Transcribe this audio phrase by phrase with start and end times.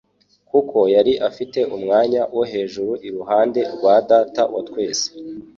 [0.49, 5.07] kuko yari afite umwanya wo hejruu iruhande rwa Data wa twese.